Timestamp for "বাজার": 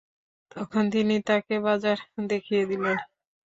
1.65-1.97